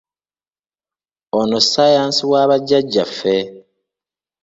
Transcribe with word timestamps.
Ono 1.39 1.57
ssaayansi 1.63 2.23
wa 2.31 2.49
bajjaajjaffe! 2.49 3.35